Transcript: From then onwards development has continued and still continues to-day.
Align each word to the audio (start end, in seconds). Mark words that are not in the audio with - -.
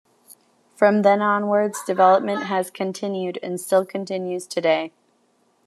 From 0.75 1.03
then 1.03 1.21
onwards 1.21 1.83
development 1.85 2.45
has 2.45 2.71
continued 2.71 3.37
and 3.43 3.61
still 3.61 3.85
continues 3.85 4.47
to-day. 4.47 4.93